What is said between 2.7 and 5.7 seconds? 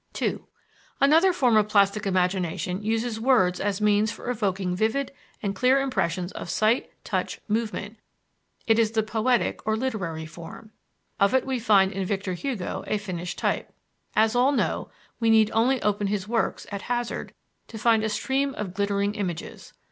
uses words as means for evoking vivid and